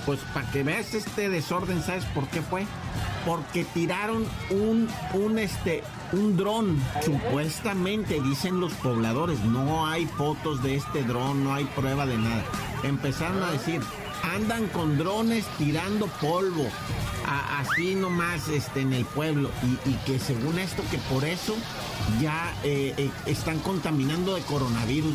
pues 0.06 0.20
para 0.34 0.50
que 0.52 0.64
veas 0.64 0.94
este 0.94 1.30
desorden, 1.30 1.84
¿sabes 1.84 2.06
por 2.06 2.28
qué 2.28 2.42
fue? 2.42 2.66
Porque 3.28 3.64
tiraron 3.66 4.26
un, 4.50 4.88
un, 5.14 5.38
este, 5.38 5.84
un 6.14 6.36
dron. 6.36 6.82
Supuestamente, 7.04 8.20
dicen 8.22 8.60
los 8.60 8.74
pobladores, 8.74 9.40
no 9.42 9.86
hay 9.86 10.08
fotos 10.08 10.64
de 10.64 10.78
este 10.78 11.04
dron, 11.04 11.44
no 11.44 11.54
hay 11.54 11.66
prueba 11.66 12.08
de 12.08 12.18
nada. 12.18 12.44
Empezaron 12.84 13.44
a 13.44 13.52
decir, 13.52 13.82
andan 14.36 14.68
con 14.68 14.98
drones 14.98 15.46
tirando 15.58 16.08
polvo. 16.22 16.68
así 17.60 17.96
nomás 17.96 18.48
este, 18.48 18.82
en 18.82 18.94
el 18.94 19.06
pueblo 19.06 19.50
y, 19.86 19.94
que 20.06 20.20
según 20.20 20.60
esto 20.60 20.84
que 20.90 20.98
por 21.14 21.26
eso 21.26 21.56
ya 22.22 22.54
eh, 22.64 22.94
eh, 22.98 23.12
están 23.26 23.60
contaminando 23.60 24.36
de 24.36 24.42
coronavirus 24.42 25.14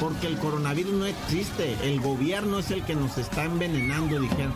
porque 0.00 0.26
el 0.26 0.38
coronavirus 0.38 0.92
no 0.92 1.06
existe 1.06 1.76
el 1.84 2.00
gobierno 2.00 2.58
es 2.58 2.70
el 2.72 2.82
que 2.82 2.96
nos 2.96 3.16
está 3.16 3.44
envenenando 3.44 4.18
dijeron 4.18 4.54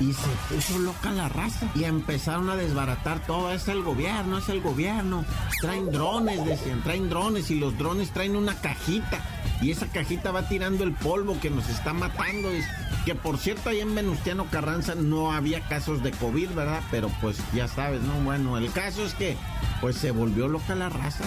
y 0.00 0.12
se 0.12 0.28
puso 0.48 0.78
loca 0.78 1.10
la 1.10 1.28
raza 1.28 1.68
y 1.74 1.84
empezaron 1.84 2.50
a 2.50 2.56
desbaratar 2.56 3.20
todo. 3.26 3.52
Es 3.52 3.68
el 3.68 3.82
gobierno, 3.82 4.38
es 4.38 4.48
el 4.48 4.60
gobierno. 4.60 5.24
Traen 5.60 5.90
drones, 5.90 6.44
decían, 6.44 6.82
traen 6.82 7.08
drones 7.08 7.50
y 7.50 7.58
los 7.58 7.76
drones 7.78 8.10
traen 8.10 8.36
una 8.36 8.54
cajita 8.54 9.20
y 9.62 9.70
esa 9.70 9.86
cajita 9.86 10.32
va 10.32 10.48
tirando 10.48 10.82
el 10.82 10.92
polvo 10.92 11.38
que 11.40 11.48
nos 11.48 11.68
está 11.68 11.92
matando. 11.92 12.48
Que 13.04 13.14
por 13.14 13.38
cierto, 13.38 13.70
ahí 13.70 13.80
en 13.80 13.94
Venustiano 13.94 14.46
Carranza 14.50 14.94
no 14.96 15.32
había 15.32 15.60
casos 15.60 16.02
de 16.02 16.10
COVID, 16.10 16.50
¿verdad? 16.50 16.80
Pero 16.90 17.10
pues 17.20 17.38
ya 17.54 17.68
sabes, 17.68 18.02
¿no? 18.02 18.14
Bueno, 18.24 18.58
el 18.58 18.72
caso 18.72 19.04
es 19.04 19.14
que 19.14 19.36
pues 19.80 19.96
se 19.96 20.10
volvió 20.10 20.48
loca 20.48 20.74
la 20.74 20.88
raza. 20.88 21.24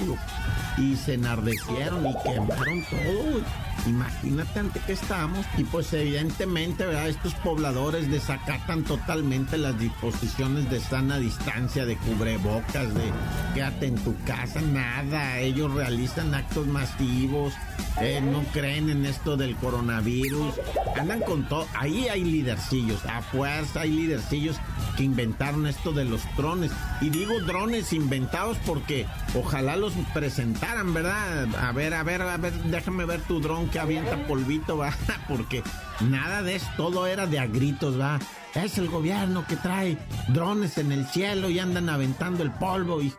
Y 0.78 0.98
se 0.98 1.14
enardecieron 1.14 2.06
y 2.06 2.14
quemaron 2.24 2.84
todo, 2.90 3.42
Imagínate 3.86 4.60
ante 4.60 4.80
qué 4.82 4.94
estamos. 4.94 5.46
Y 5.58 5.63
pues 5.63 5.92
evidentemente, 5.94 6.86
¿verdad? 6.86 7.10
Estos 7.10 7.34
pobladores 7.36 8.10
desacatan 8.10 8.84
totalmente 8.84 9.58
las 9.58 9.77
disposiciones 9.80 10.70
de 10.70 10.80
sana 10.80 11.18
distancia, 11.18 11.86
de 11.86 11.98
cubrebocas, 11.98 12.94
de 12.94 13.12
quédate 13.54 13.88
en 13.88 13.96
tu 13.96 14.15
casa, 14.24 14.62
nada. 14.62 15.39
Ellos 15.39 15.74
realizan 15.74 16.34
actos 16.34 16.68
masivos, 16.68 17.54
eh, 18.01 18.22
no 18.22 18.44
creen 18.51 18.89
en 18.89 19.06
esto 19.06 19.38
del 19.38 19.56
coronavirus. 19.56 20.56
Andan 21.00 21.22
con 21.22 21.48
todo. 21.48 21.68
Ahí 21.75 22.08
hay 22.08 22.24
lidercillos, 22.24 23.06
a 23.06 23.22
fuerza 23.22 23.82
hay 23.82 23.92
lidercillos 23.92 24.58
que 24.98 25.04
inventaron 25.04 25.68
esto 25.68 25.92
de 25.92 26.06
los 26.06 26.22
drones. 26.38 26.72
Y 27.01 27.10
digo 27.10 27.39
drones 27.42 27.94
inventados 27.94 28.58
porque 28.65 29.06
ojalá 29.36 29.75
los 29.75 29.94
presentaran, 30.13 30.94
¿verdad? 30.94 31.48
A 31.56 31.72
ver, 31.72 31.94
a 31.94 32.04
ver, 32.04 32.22
a 32.22 32.38
ver, 32.38 32.54
déjame 32.63 33.06
ver 33.06 33.22
tu 33.22 33.39
dron 33.39 33.70
que 33.70 33.80
avienta 33.80 34.25
polvito, 34.27 34.77
va, 34.77 34.94
porque 35.27 35.63
nada 36.01 36.42
de 36.42 36.56
esto, 36.56 36.70
todo 36.77 37.08
era 37.08 37.27
de 37.27 37.39
a 37.39 37.48
gritos, 37.48 38.00
va. 38.00 38.20
Es 38.54 38.77
el 38.77 38.88
gobierno 38.88 39.46
que 39.46 39.58
trae 39.58 39.98
drones 40.30 40.77
en 40.77 40.92
el 40.92 41.06
cielo 41.08 41.50
y 41.50 41.60
andan 41.60 41.89
aventando 41.89 42.42
el 42.42 42.51
polvo 42.51 43.01
y 43.01 43.13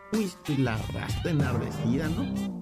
y 0.47 0.57
la 0.57 0.77
rasta 0.93 1.29
enardecida, 1.29 2.07
¿no? 2.09 2.57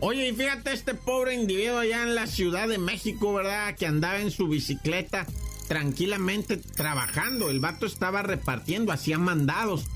Oye, 0.00 0.28
y 0.28 0.32
fíjate 0.34 0.72
este 0.72 0.94
pobre 0.94 1.34
individuo 1.34 1.78
allá 1.78 2.02
en 2.02 2.14
la 2.14 2.26
Ciudad 2.26 2.68
de 2.68 2.78
México, 2.78 3.32
¿verdad? 3.32 3.74
Que 3.76 3.86
andaba 3.86 4.18
en 4.18 4.30
su 4.30 4.48
bicicleta 4.48 5.26
tranquilamente 5.66 6.56
trabajando. 6.56 7.50
El 7.50 7.60
vato 7.60 7.86
estaba 7.86 8.22
repartiendo, 8.22 8.92
hacía 8.92 9.18
mandados. 9.18 9.86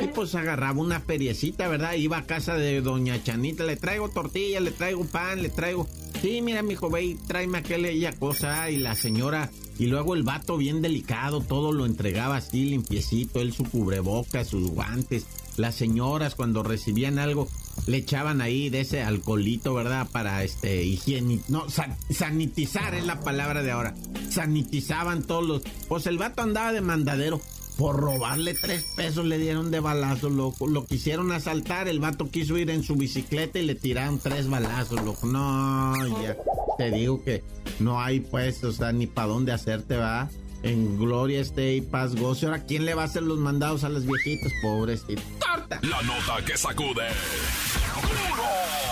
Y 0.00 0.08
pues 0.08 0.34
agarraba 0.34 0.80
una 0.80 1.00
feriecita, 1.00 1.68
¿verdad? 1.68 1.94
Iba 1.94 2.18
a 2.18 2.26
casa 2.26 2.54
de 2.54 2.80
doña 2.80 3.22
Chanita, 3.22 3.64
le 3.64 3.76
traigo 3.76 4.08
tortilla, 4.08 4.60
le 4.60 4.70
traigo 4.70 5.04
pan, 5.04 5.42
le 5.42 5.48
traigo... 5.48 5.88
Sí, 6.22 6.40
mira, 6.40 6.62
mi 6.62 6.74
joven, 6.74 7.18
tráeme 7.26 7.58
aquella 7.58 8.12
cosa. 8.12 8.70
Y 8.70 8.78
la 8.78 8.94
señora... 8.94 9.50
Y 9.78 9.88
luego 9.88 10.14
el 10.14 10.22
vato 10.22 10.56
bien 10.56 10.80
delicado, 10.80 11.42
todo 11.42 11.70
lo 11.70 11.84
entregaba 11.84 12.36
así 12.36 12.64
limpiecito, 12.64 13.42
él 13.42 13.52
su 13.52 13.64
cubrebocas, 13.64 14.48
sus 14.48 14.70
guantes. 14.70 15.26
Las 15.58 15.74
señoras 15.74 16.34
cuando 16.34 16.62
recibían 16.62 17.18
algo, 17.18 17.46
le 17.86 17.98
echaban 17.98 18.40
ahí 18.40 18.70
de 18.70 18.80
ese 18.80 19.02
alcoholito, 19.02 19.74
¿verdad? 19.74 20.08
Para 20.10 20.42
este 20.44 20.82
higiene, 20.82 21.40
no, 21.48 21.66
sanitizar 22.08 22.94
es 22.94 23.04
la 23.04 23.20
palabra 23.20 23.62
de 23.62 23.70
ahora. 23.70 23.94
Sanitizaban 24.36 25.22
todos 25.22 25.46
los. 25.46 25.62
Pues 25.88 26.06
el 26.06 26.18
vato 26.18 26.42
andaba 26.42 26.70
de 26.72 26.82
mandadero. 26.82 27.40
Por 27.78 27.96
robarle 27.96 28.52
tres 28.52 28.84
pesos 28.94 29.24
le 29.24 29.38
dieron 29.38 29.70
de 29.70 29.80
balazo, 29.80 30.28
loco. 30.28 30.66
Lo 30.66 30.84
quisieron 30.86 31.32
asaltar, 31.32 31.88
el 31.88 32.00
vato 32.00 32.30
quiso 32.30 32.58
ir 32.58 32.68
en 32.70 32.82
su 32.82 32.96
bicicleta 32.96 33.58
y 33.58 33.64
le 33.64 33.74
tiraron 33.74 34.18
tres 34.18 34.48
balazos, 34.48 35.02
loco. 35.02 35.26
No, 35.26 35.94
ya. 36.22 36.36
Te 36.76 36.90
digo 36.90 37.24
que 37.24 37.44
no 37.78 37.98
hay 38.00 38.20
pues, 38.20 38.62
o 38.62 38.72
sea, 38.72 38.92
ni 38.92 39.06
para 39.06 39.28
dónde 39.28 39.52
hacerte, 39.52 39.96
va. 39.96 40.28
En 40.62 40.98
gloria 40.98 41.40
esté 41.40 41.76
y 41.76 41.80
paz 41.80 42.14
goce. 42.14 42.44
Ahora, 42.44 42.64
¿quién 42.64 42.84
le 42.84 42.94
va 42.94 43.02
a 43.02 43.06
hacer 43.06 43.22
los 43.22 43.38
mandados 43.38 43.84
a 43.84 43.88
las 43.88 44.04
viejitas? 44.04 44.52
Pobres 44.62 45.04
y 45.08 45.14
torta. 45.14 45.80
La 45.82 46.02
nota 46.02 46.44
que 46.44 46.58
sacude. 46.58 47.08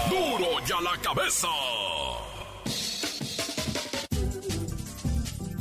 ¡Duro! 0.09 0.39
¡Duro 0.39 0.67
ya 0.67 0.81
la 0.81 0.99
cabeza! 1.03 1.49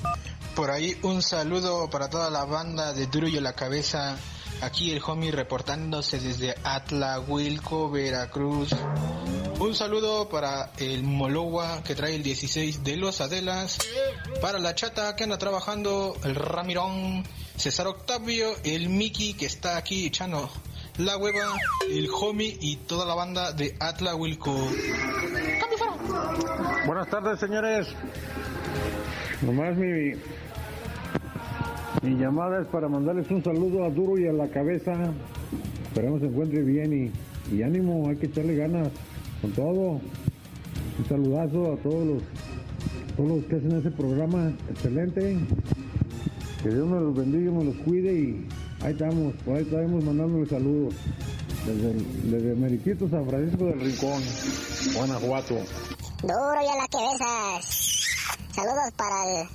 Por 0.55 0.71
ahí 0.71 0.97
un 1.03 1.21
saludo 1.21 1.87
para 1.91 2.09
toda 2.09 2.31
la 2.31 2.45
banda 2.45 2.91
de 2.93 3.05
Duro 3.05 3.27
y 3.27 3.39
la 3.39 3.53
Cabeza. 3.53 4.17
Aquí 4.61 4.89
el 4.89 5.03
homie 5.05 5.31
reportándose 5.31 6.19
desde 6.19 6.55
Atlahuilco, 6.63 7.91
Veracruz. 7.91 8.71
Un 9.59 9.75
saludo 9.75 10.29
para 10.29 10.71
el 10.79 11.03
Molowa 11.03 11.83
que 11.83 11.93
trae 11.93 12.15
el 12.15 12.23
16 12.23 12.83
de 12.83 12.97
los 12.97 13.21
Adelas. 13.21 13.77
Para 14.41 14.57
la 14.57 14.73
chata 14.73 15.15
que 15.15 15.25
anda 15.25 15.37
trabajando, 15.37 16.17
el 16.23 16.33
Ramirón. 16.33 17.23
César 17.59 17.87
Octavio, 17.87 18.47
el 18.63 18.87
Miki 18.87 19.33
que 19.33 19.45
está 19.45 19.75
aquí 19.75 20.05
echando 20.05 20.49
la 20.97 21.17
hueva, 21.17 21.57
el 21.91 22.07
homie 22.09 22.57
y 22.61 22.77
toda 22.77 23.05
la 23.05 23.13
banda 23.15 23.51
de 23.51 23.75
Atlahuilco. 23.81 24.55
Buenas 26.85 27.09
tardes, 27.09 27.37
señores. 27.37 27.85
Nomás 29.41 29.75
mi, 29.75 30.13
mi 32.01 32.15
llamada 32.17 32.61
es 32.61 32.67
para 32.67 32.87
mandarles 32.87 33.29
un 33.29 33.43
saludo 33.43 33.83
a 33.83 33.89
Duro 33.89 34.17
y 34.17 34.25
a 34.25 34.31
la 34.31 34.47
cabeza. 34.47 34.93
Esperemos 35.83 36.21
se 36.21 36.27
encuentre 36.27 36.63
bien 36.63 37.11
y, 37.51 37.53
y 37.53 37.61
ánimo, 37.61 38.07
hay 38.07 38.15
que 38.15 38.27
echarle 38.27 38.55
ganas 38.55 38.87
con 39.41 39.51
todo. 39.51 39.99
Un 40.97 41.05
saludazo 41.09 41.73
a 41.73 41.75
todos 41.83 42.07
los, 42.07 42.23
todos 43.17 43.29
los 43.29 43.45
que 43.47 43.57
hacen 43.57 43.79
ese 43.79 43.91
programa. 43.91 44.53
Excelente. 44.69 45.37
Que 46.69 46.75
Dios 46.75 46.87
me 46.87 46.99
los 46.99 47.15
bendiga, 47.15 47.49
me 47.49 47.63
los 47.63 47.75
cuide 47.77 48.13
y 48.13 48.47
ahí 48.83 48.91
estamos, 48.91 49.33
por 49.43 49.55
ahí 49.55 49.63
estamos 49.63 50.03
mandándole 50.03 50.47
saludos. 50.47 50.93
Desde, 51.65 51.93
desde 52.29 52.55
Meriquito, 52.55 53.09
San 53.09 53.27
Francisco 53.27 53.65
del 53.65 53.79
Rincón, 53.79 54.21
Guanajuato. 54.93 55.55
Duro 56.21 56.59
y 56.61 56.67
a 56.67 56.75
la 56.75 56.87
cabeza. 56.87 57.25
Saludos 58.53 58.91
para 58.95 59.41
el 59.41 59.47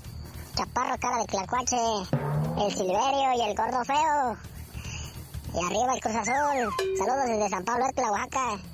chaparro 0.57 0.99
cara 0.99 1.19
de 1.19 1.27
Tlacuache, 1.27 1.77
el 2.67 2.73
Silverio 2.73 3.33
y 3.37 3.49
el 3.49 3.55
gordo 3.55 3.85
feo. 3.85 4.37
Y 5.55 5.65
arriba 5.65 5.95
el 5.95 6.01
Cruz 6.01 6.17
Azul. 6.17 6.99
Saludos 6.99 7.27
desde 7.29 7.49
San 7.49 7.65
Pablo, 7.65 7.87
Etla, 7.91 8.11
Oaxaca. 8.11 8.74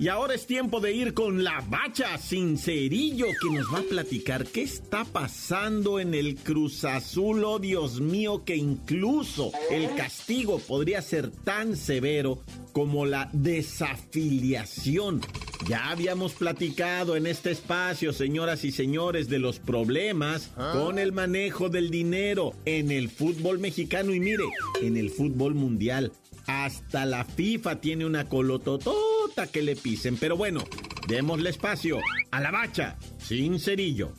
Y 0.00 0.08
ahora 0.08 0.34
es 0.34 0.46
tiempo 0.46 0.80
de 0.80 0.94
ir 0.94 1.12
con 1.12 1.44
la 1.44 1.62
bacha 1.68 2.16
Sincerillo 2.16 3.26
que 3.26 3.54
nos 3.54 3.66
va 3.66 3.80
a 3.80 3.82
platicar 3.82 4.46
qué 4.46 4.62
está 4.62 5.04
pasando 5.04 6.00
en 6.00 6.14
el 6.14 6.36
Cruz 6.36 6.86
Azul. 6.86 7.44
Oh 7.44 7.58
Dios 7.58 8.00
mío, 8.00 8.42
que 8.42 8.56
incluso 8.56 9.52
el 9.70 9.94
castigo 9.96 10.58
podría 10.58 11.02
ser 11.02 11.30
tan 11.30 11.76
severo 11.76 12.38
como 12.72 13.04
la 13.04 13.28
desafiliación. 13.34 15.20
Ya 15.68 15.90
habíamos 15.90 16.32
platicado 16.32 17.14
en 17.14 17.26
este 17.26 17.50
espacio, 17.50 18.14
señoras 18.14 18.64
y 18.64 18.72
señores, 18.72 19.28
de 19.28 19.38
los 19.38 19.58
problemas 19.58 20.50
con 20.72 20.98
el 20.98 21.12
manejo 21.12 21.68
del 21.68 21.90
dinero 21.90 22.54
en 22.64 22.90
el 22.90 23.10
fútbol 23.10 23.58
mexicano 23.58 24.14
y 24.14 24.20
mire, 24.20 24.44
en 24.80 24.96
el 24.96 25.10
fútbol 25.10 25.54
mundial. 25.54 26.10
Hasta 26.46 27.04
la 27.04 27.26
FIFA 27.26 27.82
tiene 27.82 28.06
una 28.06 28.24
colototota 28.24 29.19
que 29.46 29.62
le 29.62 29.76
pisen. 29.76 30.16
Pero 30.16 30.36
bueno, 30.36 30.64
démosle 31.08 31.50
espacio 31.50 31.98
a 32.30 32.40
la 32.40 32.50
bacha 32.50 32.96
sin 33.18 33.58
cerillo. 33.58 34.12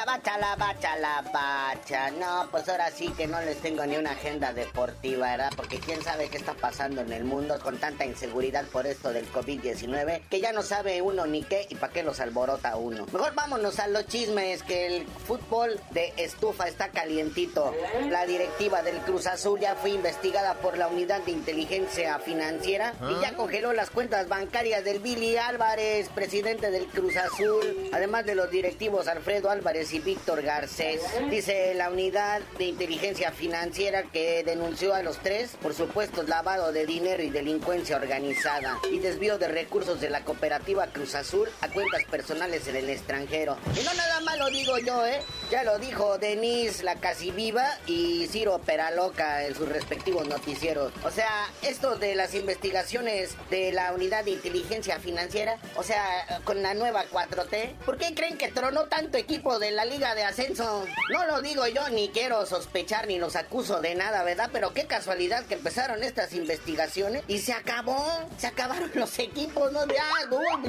La 0.00 0.06
bacha, 0.06 0.38
la 0.38 0.56
bacha, 0.56 0.96
la 0.96 1.22
bacha. 1.30 2.10
No, 2.12 2.48
pues 2.50 2.66
ahora 2.70 2.90
sí 2.90 3.08
que 3.18 3.26
no 3.26 3.38
les 3.42 3.58
tengo 3.58 3.84
ni 3.84 3.98
una 3.98 4.12
agenda 4.12 4.54
deportiva, 4.54 5.32
¿verdad? 5.32 5.52
Porque 5.54 5.78
quién 5.78 6.02
sabe 6.02 6.30
qué 6.30 6.38
está 6.38 6.54
pasando 6.54 7.02
en 7.02 7.12
el 7.12 7.24
mundo 7.24 7.58
con 7.62 7.76
tanta 7.76 8.06
inseguridad 8.06 8.64
por 8.64 8.86
esto 8.86 9.12
del 9.12 9.30
COVID-19, 9.30 10.22
que 10.30 10.40
ya 10.40 10.52
no 10.52 10.62
sabe 10.62 11.02
uno 11.02 11.26
ni 11.26 11.42
qué 11.42 11.66
y 11.68 11.74
para 11.74 11.92
qué 11.92 12.02
los 12.02 12.18
alborota 12.18 12.76
uno. 12.76 13.04
Mejor 13.12 13.34
vámonos 13.34 13.78
a 13.78 13.88
los 13.88 14.06
chismes, 14.06 14.62
que 14.62 14.86
el 14.86 15.06
fútbol 15.06 15.78
de 15.90 16.14
estufa 16.16 16.66
está 16.66 16.88
calientito. 16.88 17.74
La 18.08 18.24
directiva 18.24 18.80
del 18.80 18.96
Cruz 19.00 19.26
Azul 19.26 19.60
ya 19.60 19.74
fue 19.74 19.90
investigada 19.90 20.54
por 20.54 20.78
la 20.78 20.88
unidad 20.88 21.20
de 21.24 21.32
inteligencia 21.32 22.18
financiera 22.20 22.94
y 23.02 23.20
ya 23.20 23.34
congeló 23.34 23.74
las 23.74 23.90
cuentas 23.90 24.28
bancarias 24.28 24.82
del 24.82 25.00
Billy 25.00 25.36
Álvarez, 25.36 26.08
presidente 26.08 26.70
del 26.70 26.86
Cruz 26.86 27.18
Azul, 27.18 27.90
además 27.92 28.24
de 28.24 28.34
los 28.34 28.50
directivos 28.50 29.06
Alfredo 29.06 29.50
Álvarez 29.50 29.89
y 29.92 29.98
Víctor 29.98 30.42
Garcés. 30.42 31.00
Dice 31.30 31.74
la 31.74 31.90
unidad 31.90 32.40
de 32.58 32.64
inteligencia 32.64 33.32
financiera 33.32 34.02
que 34.04 34.44
denunció 34.44 34.94
a 34.94 35.02
los 35.02 35.18
tres 35.18 35.56
por 35.60 35.74
supuestos 35.74 36.28
lavado 36.28 36.72
de 36.72 36.86
dinero 36.86 37.22
y 37.22 37.30
delincuencia 37.30 37.96
organizada 37.96 38.78
y 38.90 38.98
desvío 38.98 39.38
de 39.38 39.48
recursos 39.48 40.00
de 40.00 40.10
la 40.10 40.24
cooperativa 40.24 40.86
Cruz 40.88 41.14
Azul 41.14 41.48
a 41.60 41.68
cuentas 41.68 42.04
personales 42.04 42.66
en 42.68 42.76
el 42.76 42.90
extranjero. 42.90 43.56
Y 43.80 43.84
no 43.84 43.94
nada 43.94 44.20
más 44.20 44.38
lo 44.38 44.48
digo 44.48 44.78
yo, 44.78 45.06
¿eh? 45.06 45.20
Ya 45.50 45.64
lo 45.64 45.78
dijo 45.78 46.18
Denise 46.18 46.84
la 46.84 46.96
casi 46.96 47.30
viva 47.30 47.78
y 47.86 48.26
Ciro 48.28 48.58
Peraloca 48.58 49.44
en 49.46 49.54
sus 49.54 49.68
respectivos 49.68 50.28
noticieros. 50.28 50.92
O 51.04 51.10
sea, 51.10 51.48
esto 51.62 51.96
de 51.96 52.14
las 52.14 52.34
investigaciones 52.34 53.34
de 53.50 53.72
la 53.72 53.92
unidad 53.92 54.24
de 54.24 54.32
inteligencia 54.32 55.00
financiera, 55.00 55.58
o 55.76 55.82
sea, 55.82 56.04
con 56.44 56.62
la 56.62 56.74
nueva 56.74 57.04
4T, 57.10 57.76
¿por 57.84 57.98
qué 57.98 58.14
creen 58.14 58.38
que 58.38 58.48
tronó 58.48 58.84
tanto 58.84 59.18
equipo 59.18 59.58
de 59.58 59.70
la 59.70 59.79
Liga 59.84 60.14
de 60.14 60.24
Ascenso? 60.24 60.86
No 61.10 61.26
lo 61.26 61.42
digo 61.42 61.66
yo, 61.66 61.88
ni 61.90 62.08
quiero 62.10 62.44
sospechar 62.46 63.06
ni 63.06 63.18
los 63.18 63.36
acuso 63.36 63.80
de 63.80 63.94
nada, 63.94 64.22
¿verdad? 64.22 64.50
Pero 64.52 64.72
qué 64.72 64.86
casualidad 64.86 65.44
que 65.46 65.54
empezaron 65.54 66.02
estas 66.02 66.32
investigaciones 66.32 67.22
y 67.28 67.38
se 67.38 67.52
acabó, 67.52 68.04
se 68.38 68.46
acabaron 68.46 68.90
los 68.94 69.18
equipos, 69.18 69.72
¿no? 69.72 69.86
Ya, 69.86 70.04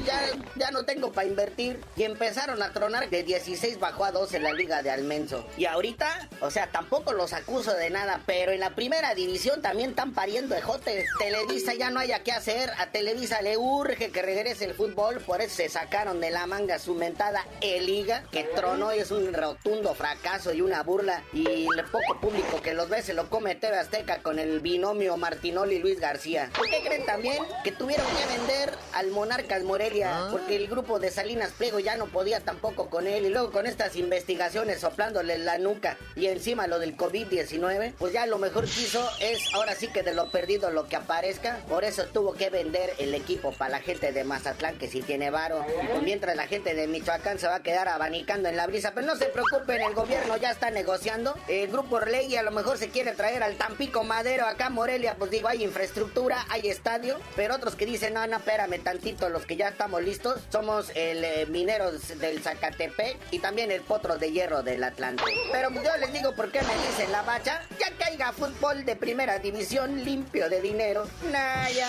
ya, 0.04 0.20
ya 0.56 0.70
no 0.70 0.84
tengo 0.84 1.12
para 1.12 1.28
invertir. 1.28 1.80
Y 1.96 2.04
empezaron 2.04 2.62
a 2.62 2.72
tronar 2.72 3.10
de 3.10 3.22
16 3.22 3.78
bajó 3.78 4.04
a 4.04 4.12
2 4.12 4.34
en 4.34 4.42
la 4.42 4.52
Liga 4.52 4.82
de 4.82 4.90
Almenso. 4.90 5.46
Y 5.56 5.66
ahorita, 5.66 6.28
o 6.40 6.50
sea, 6.50 6.68
tampoco 6.68 7.12
los 7.12 7.32
acuso 7.32 7.74
de 7.74 7.90
nada, 7.90 8.20
pero 8.26 8.52
en 8.52 8.60
la 8.60 8.70
primera 8.70 9.14
división 9.14 9.62
también 9.62 9.90
están 9.90 10.12
pariendo 10.12 10.54
ejotes. 10.54 11.06
Televisa 11.18 11.74
ya 11.74 11.90
no 11.90 12.00
haya 12.00 12.22
qué 12.22 12.32
hacer, 12.32 12.70
a 12.78 12.90
Televisa 12.90 13.42
le 13.42 13.56
urge 13.56 14.10
que 14.10 14.22
regrese 14.22 14.64
el 14.64 14.74
fútbol, 14.74 15.20
por 15.20 15.40
eso 15.40 15.56
se 15.56 15.68
sacaron 15.68 16.20
de 16.20 16.30
la 16.30 16.46
manga 16.46 16.78
su 16.78 16.94
mentada 16.94 17.46
E-Liga, 17.60 18.24
que 18.30 18.44
tronó 18.44 18.94
y 18.94 19.01
es 19.02 19.10
un 19.10 19.34
rotundo 19.34 19.94
fracaso 19.94 20.52
y 20.52 20.60
una 20.60 20.82
burla. 20.82 21.24
Y 21.32 21.66
el 21.76 21.84
poco 21.90 22.20
público 22.20 22.62
que 22.62 22.72
los 22.72 22.88
ve 22.88 23.02
se 23.02 23.14
lo 23.14 23.28
come 23.28 23.56
TV 23.56 23.76
Azteca 23.76 24.22
con 24.22 24.38
el 24.38 24.60
binomio 24.60 25.16
Martinoli 25.16 25.76
y 25.76 25.78
Luis 25.80 25.98
García. 25.98 26.50
¿Por 26.56 26.68
qué 26.70 26.82
creen 26.84 27.04
también 27.04 27.42
que 27.64 27.72
tuvieron 27.72 28.06
que 28.06 28.38
vender 28.38 28.72
al 28.94 29.08
Monarcas 29.10 29.64
Morelia? 29.64 30.28
Porque 30.30 30.54
el 30.56 30.68
grupo 30.68 31.00
de 31.00 31.10
Salinas 31.10 31.50
Pliego 31.50 31.80
ya 31.80 31.96
no 31.96 32.06
podía 32.06 32.40
tampoco 32.40 32.88
con 32.88 33.08
él. 33.08 33.26
Y 33.26 33.30
luego 33.30 33.50
con 33.50 33.66
estas 33.66 33.96
investigaciones 33.96 34.80
soplándole 34.80 35.36
la 35.38 35.58
nuca 35.58 35.98
y 36.14 36.26
encima 36.26 36.68
lo 36.68 36.78
del 36.78 36.96
COVID-19, 36.96 37.94
pues 37.98 38.12
ya 38.12 38.26
lo 38.26 38.38
mejor 38.38 38.64
que 38.64 38.82
hizo 38.82 39.04
es 39.20 39.52
ahora 39.52 39.74
sí 39.74 39.88
que 39.88 40.04
de 40.04 40.14
lo 40.14 40.30
perdido 40.30 40.70
lo 40.70 40.86
que 40.86 40.94
aparezca. 40.94 41.58
Por 41.68 41.82
eso 41.82 42.04
tuvo 42.06 42.34
que 42.34 42.50
vender 42.50 42.92
el 42.98 43.14
equipo 43.14 43.52
para 43.52 43.72
la 43.72 43.80
gente 43.80 44.12
de 44.12 44.22
Mazatlán 44.22 44.78
que 44.78 44.86
sí 44.86 45.02
tiene 45.02 45.30
varo. 45.30 45.64
mientras 46.04 46.36
la 46.36 46.46
gente 46.46 46.74
de 46.74 46.86
Michoacán 46.86 47.40
se 47.40 47.48
va 47.48 47.56
a 47.56 47.62
quedar 47.62 47.88
abanicando 47.88 48.48
en 48.48 48.56
la 48.56 48.66
brisa. 48.68 48.91
Pero 48.94 49.06
no 49.06 49.16
se 49.16 49.26
preocupen, 49.26 49.82
el 49.82 49.94
gobierno 49.94 50.36
ya 50.36 50.50
está 50.50 50.70
negociando. 50.70 51.34
El 51.48 51.70
grupo 51.70 51.96
Orlegui 51.96 52.36
a 52.36 52.42
lo 52.42 52.50
mejor 52.50 52.78
se 52.78 52.90
quiere 52.90 53.12
traer 53.12 53.42
al 53.42 53.56
Tampico 53.56 54.04
Madero 54.04 54.46
acá 54.46 54.70
Morelia. 54.70 55.14
Pues 55.18 55.30
digo, 55.30 55.48
hay 55.48 55.62
infraestructura, 55.62 56.44
hay 56.48 56.68
estadio. 56.68 57.18
Pero 57.36 57.54
otros 57.54 57.74
que 57.74 57.86
dicen, 57.86 58.14
no, 58.14 58.26
no, 58.26 58.36
espérame 58.36 58.82
tantito, 58.82 59.28
los 59.28 59.46
que 59.46 59.56
ya 59.56 59.68
estamos 59.68 60.02
listos. 60.02 60.40
Somos 60.50 60.90
el 60.94 61.24
eh, 61.24 61.46
Mineros 61.46 62.18
del 62.18 62.42
Zacatepec 62.42 63.16
y 63.30 63.38
también 63.38 63.70
el 63.70 63.82
Potro 63.82 64.18
de 64.18 64.30
Hierro 64.30 64.62
del 64.62 64.84
Atlántico. 64.84 65.28
Pero 65.50 65.70
yo 65.70 65.96
les 65.98 66.12
digo 66.12 66.34
por 66.34 66.50
qué 66.50 66.60
me 66.62 66.74
dicen 66.86 67.10
la 67.12 67.22
bacha. 67.22 67.62
Ya 67.78 67.90
caiga 67.98 68.32
fútbol 68.32 68.84
de 68.84 68.96
primera 68.96 69.38
división 69.38 70.04
limpio 70.04 70.48
de 70.48 70.60
dinero. 70.60 71.06
Naya. 71.30 71.88